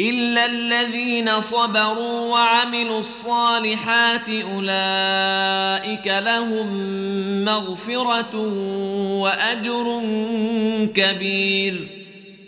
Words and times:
الا 0.00 0.46
الذين 0.46 1.40
صبروا 1.40 2.32
وعملوا 2.32 2.98
الصالحات 2.98 4.28
اولئك 4.28 6.06
لهم 6.06 6.68
مغفره 7.44 8.36
واجر 9.20 10.02
كبير 10.94 11.99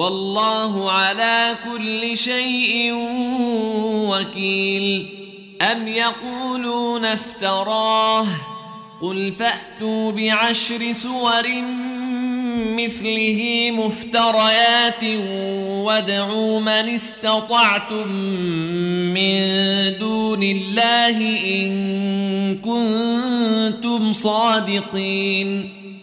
والله 0.00 0.92
على 0.92 1.54
كل 1.64 2.16
شيء 2.16 2.92
وكيل. 4.08 5.06
أم 5.62 5.88
يقولون 5.88 7.04
افتراه؟ 7.04 8.26
قل 9.02 9.32
فأتوا 9.32 10.12
بعشر 10.12 10.92
سور 10.92 11.48
مثله 12.76 13.70
مفتريات 13.72 15.04
وادعوا 15.84 16.60
من 16.60 16.68
استطعتم 16.68 18.08
من 19.14 19.40
دون 19.98 20.42
الله 20.42 21.18
إن 21.44 22.58
كنتم 22.58 24.12
صادقين. 24.12 25.79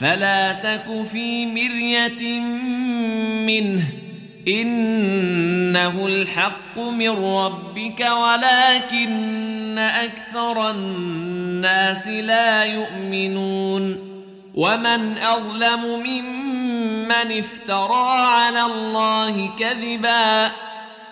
فلا 0.00 0.52
تك 0.52 1.06
في 1.12 1.46
مرية 1.46 2.40
منه. 3.46 3.82
إنه 4.48 6.06
الحق 6.06 6.78
من 6.78 7.10
ربك 7.10 8.00
ولكن 8.00 9.78
أكثر 9.78 10.70
الناس 10.70 12.08
لا 12.08 12.64
يؤمنون. 12.64 14.08
ومن 14.54 15.18
أظلم 15.18 16.02
ممن 16.06 17.38
افترى 17.38 18.20
على 18.20 18.62
الله 18.62 19.50
كذبا 19.58 20.50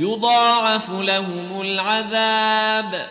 يضاعف 0.00 0.90
لهم 0.90 1.60
العذاب. 1.60 3.06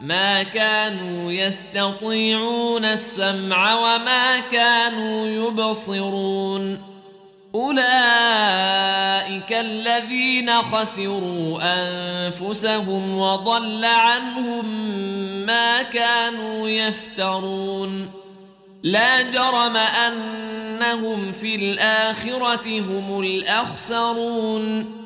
ما 0.00 0.42
كانوا 0.42 1.32
يستطيعون 1.32 2.84
السمع 2.84 3.74
وما 3.74 4.40
كانوا 4.40 5.26
يبصرون. 5.26 6.82
أولئك 7.54 7.82
الذين 9.52 10.52
خسروا 10.62 11.58
أنفسهم 11.62 13.18
وضل 13.18 13.84
عنهم 13.84 14.66
ما 15.46 15.82
كانوا 15.82 16.68
يفترون. 16.68 18.10
لا 18.82 19.22
جرم 19.22 19.76
أنهم 19.76 21.32
في 21.32 21.54
الآخرة 21.54 22.80
هم 22.80 23.20
الأخسرون. 23.20 25.05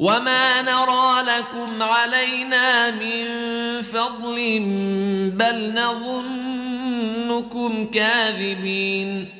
وما 0.00 0.62
نرى 0.62 1.22
لكم 1.22 1.82
علينا 1.82 2.90
من 2.90 3.24
فضل 3.82 4.60
بل 5.36 5.74
نظنكم 7.28 7.90
كاذبين 7.90 9.39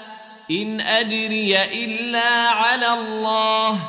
إن 0.51 0.81
أجري 0.81 1.63
إلا 1.63 2.49
على 2.49 2.93
الله 2.93 3.79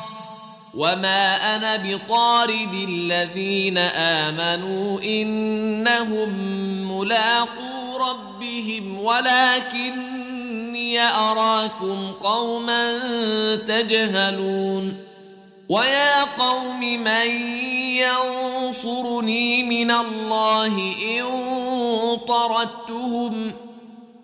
وما 0.73 1.55
أنا 1.55 1.77
بطارد 1.77 2.73
الذين 2.89 3.77
آمنوا 3.77 5.01
إنهم 5.01 6.29
ملاقو 6.91 7.97
ربهم 7.97 8.99
ولكني 8.99 11.01
أراكم 11.01 12.11
قوما 12.11 12.97
تجهلون 13.55 14.97
ويا 15.69 16.23
قوم 16.23 16.79
من 16.79 17.27
ينصرني 17.97 19.63
من 19.63 19.91
الله 19.91 20.93
إن 21.01 21.25
طردتهم 22.27 23.53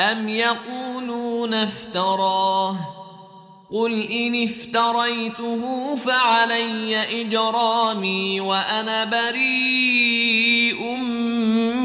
أم 0.00 0.28
يقولون 0.28 1.54
افتراه 1.54 2.76
قل 3.72 4.02
إن 4.02 4.44
افتريته 4.44 5.94
فعلي 5.96 7.20
إجرامي 7.20 8.40
وأنا 8.40 9.04
بريء 9.04 10.96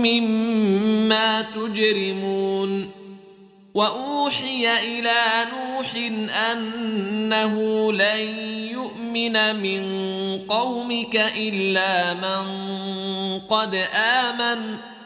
مما 0.02 1.42
تجرمون 1.42 2.92
وأوحي 3.74 4.78
إلى 4.84 5.46
نوح 5.54 5.96
أنه 6.52 7.54
لن 7.94 8.20
يؤمن 8.72 9.56
من 9.56 9.82
قومك 10.50 11.16
إلا 11.38 12.14
من 12.14 12.48
قد 13.40 13.76
آمن 13.94 14.78
ۖ 14.94 14.97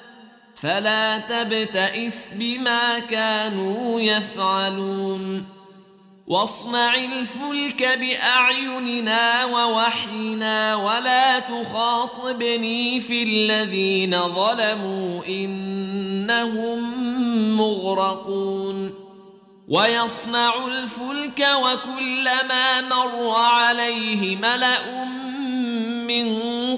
فلا 0.62 1.18
تبتئس 1.18 2.34
بما 2.34 3.00
كانوا 3.00 4.02
يفعلون. 4.02 5.46
واصنع 6.28 6.96
الفلك 6.96 8.00
بأعيننا 8.00 9.46
ووحينا 9.46 10.76
ولا 10.76 11.40
تخاطبني 11.40 13.00
في 13.00 13.24
الذين 13.24 14.12
ظلموا 14.12 15.26
إنهم 15.26 16.80
مغرقون. 17.58 18.94
ويصنع 19.68 20.54
الفلك 20.68 21.48
وكلما 21.64 22.82
مر 22.82 23.30
عليه 23.38 24.36
ملأ 24.36 25.06
من 26.08 26.28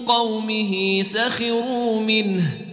قومه 0.05 1.01
سخروا 1.01 1.99
منه 1.99 2.72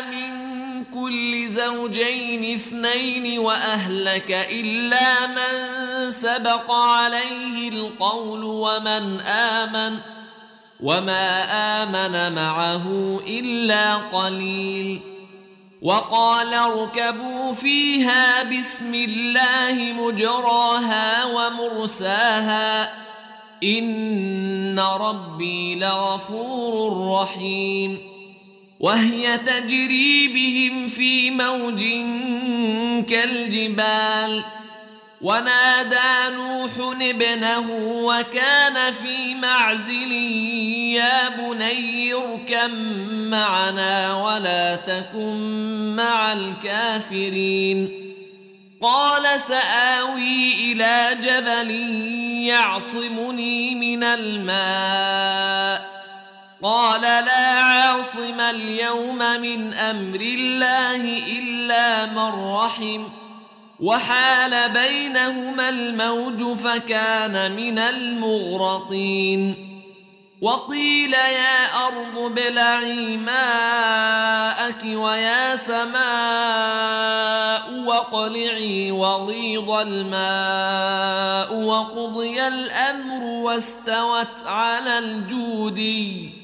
من 0.00 0.54
كل 0.84 1.48
زوجين 1.48 2.54
اثنين 2.54 3.38
وأهلك 3.38 4.30
إلا 4.30 5.26
من 5.26 5.54
سبق 6.10 6.70
عليه 6.70 7.68
القول 7.68 8.44
ومن 8.44 9.20
آمن 9.20 9.98
وما 10.80 11.44
آمن 11.82 12.34
معه 12.34 13.20
إلا 13.28 13.94
قليل. 13.94 15.00
وقال 15.82 16.54
اركبوا 16.54 17.52
فيها 17.52 18.42
بسم 18.42 18.94
الله 18.94 19.92
مجراها 19.92 21.24
ومرساها. 21.24 22.92
إن 23.62 24.80
ربي 24.80 25.74
لغفور 25.74 27.10
رحيم. 27.20 28.13
وهي 28.84 29.38
تجري 29.38 30.28
بهم 30.28 30.88
في 30.88 31.30
موج 31.30 31.84
كالجبال. 33.08 34.44
ونادى 35.20 36.34
نوح 36.36 36.70
ابنه 37.00 37.70
وكان 37.80 38.92
في 38.92 39.34
معزل 39.34 40.12
يا 40.92 41.28
بني 41.28 42.14
اركب 42.14 42.74
معنا 43.30 44.16
ولا 44.16 44.76
تكن 44.76 45.36
مع 45.96 46.32
الكافرين. 46.32 48.04
قال 48.82 49.40
سآوي 49.40 50.72
إلى 50.72 51.18
جبل 51.22 51.70
يعصمني 52.46 53.74
من 53.74 54.04
الماء. 54.04 55.93
قال 56.64 57.00
لا 57.00 57.60
عاصم 57.60 58.40
اليوم 58.40 59.18
من 59.18 59.74
أمر 59.74 60.20
الله 60.20 61.22
إلا 61.38 62.06
من 62.06 62.54
رحم 62.54 63.08
وحال 63.80 64.68
بينهما 64.72 65.68
الموج 65.68 66.56
فكان 66.56 67.52
من 67.52 67.78
المغرقين 67.78 69.70
وقيل 70.40 71.12
يا 71.12 71.86
أرض 71.86 72.18
ابلعي 72.18 73.16
ماءك 73.16 74.82
ويا 74.84 75.56
سماء 75.56 75.94
واقلعي 77.86 78.90
وغيض 78.90 79.70
الماء 79.70 81.54
وقضي 81.54 82.46
الأمر 82.48 83.24
واستوت 83.24 84.46
على 84.46 84.98
الجودي 84.98 86.43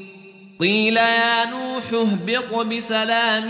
قيل 0.61 0.97
يا 0.97 1.45
نوح 1.45 1.83
اهبط 1.93 2.65
بسلام 2.65 3.47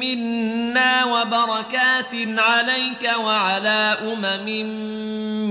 منا 0.00 1.04
وبركات 1.04 2.14
عليك 2.14 3.10
وعلى 3.24 3.96
أمم 4.02 4.46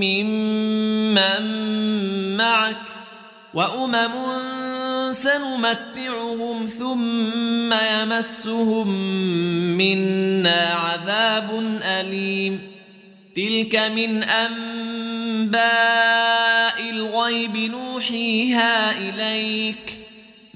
ممن 0.00 1.42
معك 2.36 2.76
وأمم 3.54 4.12
سنمتعهم 5.12 6.66
ثم 6.66 7.72
يمسهم 7.72 8.88
منا 9.76 10.74
عذاب 10.74 11.78
أليم. 11.82 12.60
تلك 13.36 13.76
من 13.76 14.22
أنباء 14.22 15.60
الغيب 16.90 17.56
نوحيها 17.56 18.98
إليك. 18.98 19.97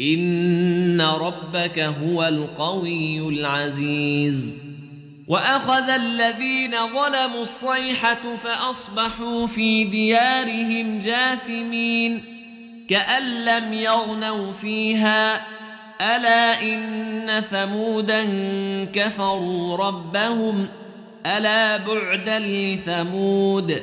ان 0.00 1.00
ربك 1.00 1.78
هو 1.78 2.24
القوي 2.24 3.28
العزيز 3.28 4.56
واخذ 5.28 5.90
الذين 5.90 6.70
ظلموا 6.70 7.42
الصيحه 7.42 8.36
فاصبحوا 8.36 9.46
في 9.46 9.84
ديارهم 9.84 10.98
جاثمين 10.98 12.24
كان 12.88 13.44
لم 13.44 13.72
يغنوا 13.72 14.52
فيها 14.52 15.46
الا 16.00 16.62
ان 16.62 17.40
ثمودا 17.40 18.24
كفروا 18.92 19.76
ربهم 19.76 20.68
الا 21.26 21.76
بعدا 21.76 22.38
لثمود 22.38 23.82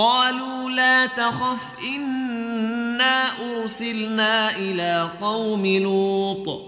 قالوا 0.00 0.70
لا 0.70 1.06
تخف 1.06 1.60
إنا 1.96 3.28
أرسلنا 3.52 4.56
إلى 4.56 5.10
قوم 5.20 5.66
لوط. 5.66 6.60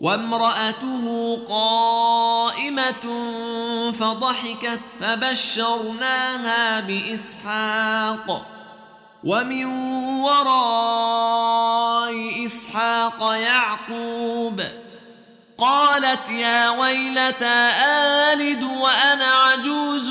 وامرأته 0.00 1.38
قائمة 1.48 3.04
فضحكت 3.90 4.80
فبشرناها 5.00 6.80
بإسحاق. 6.80 8.46
ومن 9.24 9.64
وراء 10.20 11.64
إسحاق 12.44 13.32
يعقوب 13.32 14.62
قالت 15.58 16.28
يا 16.28 16.70
ويلتى 16.70 17.70
آلد 17.86 18.62
وأنا 18.62 19.24
عجوز 19.24 20.10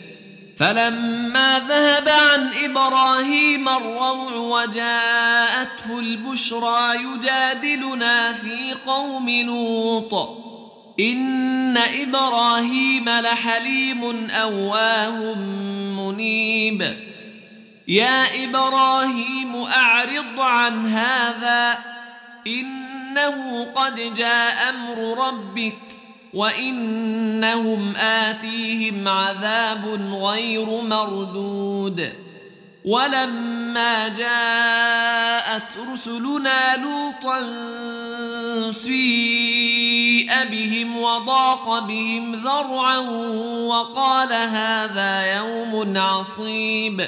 فلما 0.61 1.59
ذهب 1.59 2.09
عن 2.09 2.49
إبراهيم 2.63 3.69
الروع 3.69 4.33
وجاءته 4.33 5.99
البشرى 5.99 6.95
يجادلنا 6.95 8.33
في 8.33 8.73
قوم 8.85 9.29
لوط. 9.29 10.13
إن 10.99 11.77
إبراهيم 11.77 13.09
لحليم 13.09 14.29
أواه 14.29 15.33
منيب. 15.97 16.97
يا 17.87 18.43
إبراهيم 18.43 19.55
أعرض 19.55 20.39
عن 20.39 20.87
هذا. 20.87 21.79
إنه 22.47 23.67
قد 23.75 24.15
جاء 24.15 24.69
أمر 24.69 25.27
ربك 25.27 25.90
وإنهم 26.33 27.95
آتيهم 27.95 29.07
عذاب 29.07 29.85
غير 30.13 30.81
مردود. 30.81 32.13
ولما 32.85 34.07
جاءت 34.07 35.77
رسلنا 35.91 36.77
لوطا 36.77 37.41
سيء 38.71 40.31
بهم 40.51 40.97
وضاق 40.97 41.79
بهم 41.79 42.35
ذرعا 42.35 42.97
وقال 43.67 44.33
هذا 44.33 45.35
يوم 45.35 45.97
عصيب. 45.97 47.07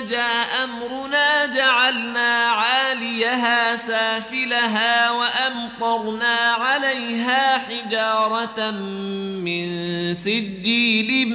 جاء 0.00 0.64
أمرنا 0.64 1.46
جعلنا 1.46 2.46
عاليها 2.46 3.76
سافلها 3.76 5.10
وأمطرنا 5.10 6.36
عليها 6.36 7.58
حجارة 7.58 8.70
من 9.40 9.64
سجيل 10.14 11.28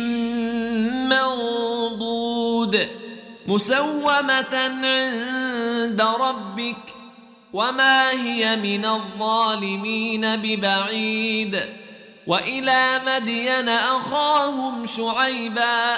منضود 1.10 2.88
مسومة 3.48 4.56
عند 4.84 6.02
ربك 6.02 6.76
وما 7.54 8.12
هي 8.12 8.56
من 8.56 8.86
الظالمين 8.86 10.36
ببعيد 10.36 11.60
وإلى 12.28 13.02
مدين 13.08 13.70
أخاهم 13.70 14.86
شعيبا 14.86 15.98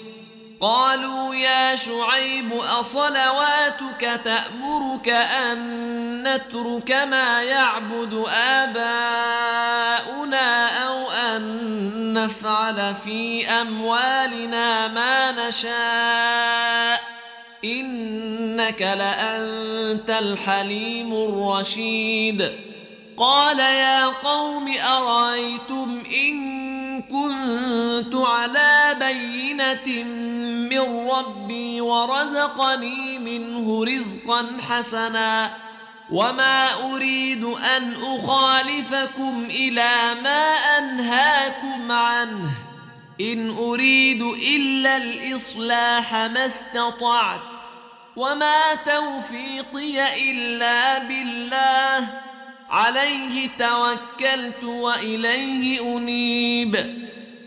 قالوا 0.61 1.35
يا 1.35 1.75
شعيب 1.75 2.53
أصلواتك 2.53 4.21
تأمرك 4.23 5.09
أن 5.09 6.23
نترك 6.23 6.91
ما 6.91 7.43
يعبد 7.43 8.25
آباؤنا 8.35 8.77
أو 10.87 11.11
أن 11.11 12.13
نفعل 12.13 12.95
في 12.95 13.47
أموالنا 13.47 14.87
ما 14.87 15.47
نشاء؟ 15.47 17.01
إنك 17.65 18.81
لأنت 18.81 20.09
الحليم 20.09 21.13
الرشيد. 21.13 22.51
قال 23.17 23.59
يا 23.59 24.05
قوم 24.05 24.77
أرأيتم 24.77 26.03
إن 26.15 26.60
بينه 29.13 30.03
من 30.69 31.09
ربي 31.09 31.81
ورزقني 31.81 33.19
منه 33.19 33.85
رزقا 33.85 34.47
حسنا 34.69 35.51
وما 36.11 36.73
اريد 36.93 37.43
ان 37.45 37.93
اخالفكم 38.03 39.45
إلى 39.49 40.15
ما 40.23 40.55
انهاكم 40.77 41.91
عنه 41.91 42.51
ان 43.21 43.49
اريد 43.49 44.21
الا 44.21 44.97
الاصلاح 44.97 46.13
ما 46.13 46.45
استطعت 46.45 47.41
وما 48.15 48.75
توفيقي 48.85 50.31
الا 50.31 50.99
بالله 50.99 52.07
عليه 52.69 53.49
توكلت 53.59 54.63
واليه 54.63 55.81
انيب 55.97 57.01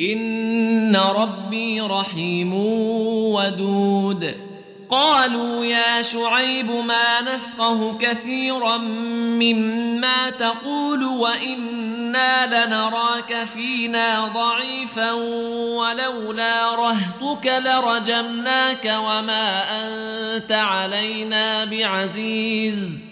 ان 0.00 0.96
ربي 0.96 1.80
رحيم 1.80 2.54
ودود. 3.34 4.34
قالوا 4.90 5.64
يا 5.64 6.02
شعيب 6.02 6.70
ما 6.70 7.20
نفقه 7.20 7.98
كثيرا 7.98 8.76
مما 8.76 10.30
تقول 10.30 11.04
وأنا 11.04 12.66
لنراك 12.66 13.44
فينا 13.44 14.28
ضعيفا 14.34 15.12
ولولا 15.12 16.74
رهطك 16.74 17.46
لرجمناك 17.46 18.84
وما 18.98 19.62
انت 19.82 20.52
علينا 20.52 21.64
بعزيز. 21.64 23.11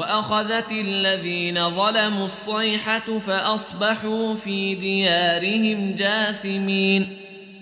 وأخذت 0.00 0.72
الذين 0.72 1.70
ظلموا 1.70 2.24
الصيحة 2.24 3.18
فأصبحوا 3.18 4.34
في 4.34 4.74
ديارهم 4.74 5.94
جاثمين 5.94 7.16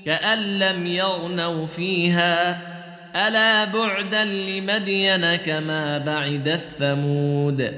كأن 0.07 0.59
لم 0.59 0.87
يغنوا 0.87 1.67
فيها. 1.67 2.61
ألا 3.17 3.65
بعدا 3.65 4.25
لمدين 4.25 5.37
كما 5.37 5.99
بعدت 5.99 6.61
ثمود. 6.79 7.75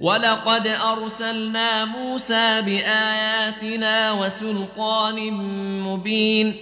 ولقد 0.00 0.66
أرسلنا 0.66 1.84
موسى 1.84 2.62
بآياتنا 2.62 4.12
وسلطان 4.12 5.32
مبين 5.82 6.56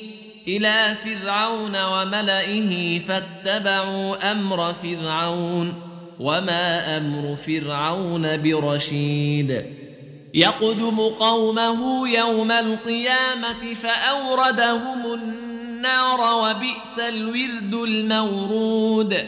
إلى 0.49 0.95
فرعون 1.05 1.85
وملئه 1.85 2.99
فاتبعوا 2.99 4.33
أمر 4.33 4.75
فرعون. 4.75 5.88
وما 6.21 6.97
أمر 6.97 7.37
فرعون 7.37 8.43
برشيد. 8.43 9.65
يقدم 10.35 11.01
قومه 11.01 12.09
يوم 12.09 12.53
القيامه 12.53 13.75
فاوردهم 13.75 15.15
النار 15.15 16.21
وبئس 16.21 16.99
الورد 16.99 17.75
المورود. 17.75 19.25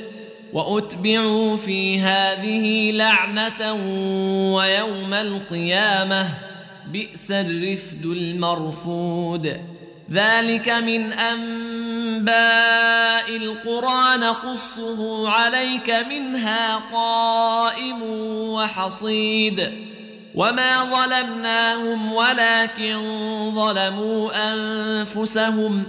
واتبعوا 0.52 1.56
في 1.56 1.98
هذه 1.98 2.92
لعنه 2.92 3.72
ويوم 4.54 5.14
القيامه 5.14 6.28
بئس 6.92 7.30
الرفد 7.30 8.06
المرفود. 8.06 9.60
ذلك 10.12 10.68
من 10.68 11.12
أنباء 11.12 12.30
القرى 13.36 14.16
نقصه 14.16 15.28
عليك 15.28 15.90
منها 15.90 16.76
قائم 16.76 18.02
وحصيد. 18.52 19.90
وما 20.34 20.84
ظلمناهم 20.84 22.12
ولكن 22.12 22.94
ظلموا 23.54 24.52
أنفسهم 24.52 25.82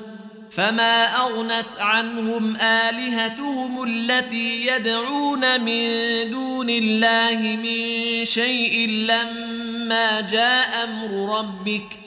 فما 0.51 1.05
أغنت 1.05 1.65
عنهم 1.79 2.55
آلهتهم 2.55 3.83
التي 3.83 4.67
يدعون 4.67 5.61
من 5.61 5.87
دون 6.31 6.69
الله 6.69 7.57
من 7.63 8.25
شيء 8.25 8.89
لما 8.89 10.21
جاء 10.21 10.83
أمر 10.83 11.39
ربك. 11.39 12.00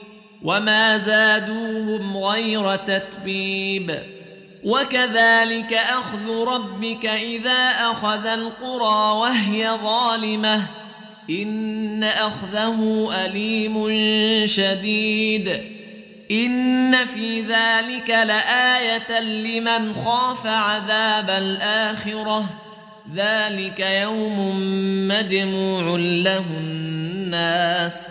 وما 0.45 0.97
زادوهم 0.97 2.17
غير 2.17 2.77
تتبيب 2.77 3.99
وكذلك 4.65 5.73
اخذ 5.73 6.45
ربك 6.47 7.07
اذا 7.07 7.69
اخذ 7.91 8.27
القرى 8.27 9.13
وهي 9.19 9.71
ظالمه 9.83 10.67
ان 11.31 12.05
اخذه 12.05 13.09
اليم 13.25 13.97
شديد 14.47 15.61
ان 16.31 17.05
في 17.05 17.41
ذلك 17.41 18.11
لايه 18.11 19.21
لمن 19.21 19.95
خاف 19.95 20.47
عذاب 20.47 21.31
الاخره 21.31 22.45
ذلك 23.15 23.81
يوم 23.81 24.59
مجموع 25.09 25.97
له 25.99 26.45
الناس 26.59 28.11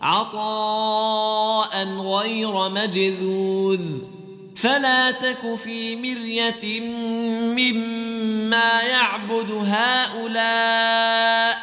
عطاء 0.00 1.88
غير 1.88 2.68
مجذوذ 2.68 3.80
فلا 4.56 5.10
تك 5.10 5.54
في 5.54 5.96
مرية 5.96 6.80
مما 7.60 8.82
يعبد 8.82 9.50
هؤلاء 9.50 11.58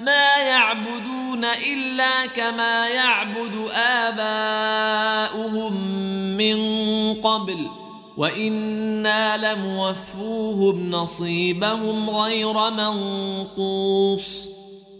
ما 0.00 0.36
يعبدون 0.36 1.44
إلا 1.44 2.26
كما 2.26 2.88
يعبد 2.88 3.68
آباؤهم 4.06 5.74
من 6.36 6.56
قبل 7.20 7.70
وإنا 8.16 9.54
لموفوهم 9.54 10.90
نصيبهم 10.90 12.10
غير 12.10 12.70
منقوص 12.70 14.53